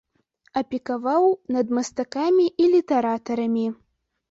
Апекаваў 0.61 1.25
над 1.57 1.75
мастакамі 1.79 2.49
і 2.65 2.73
літаратарамі. 2.75 3.67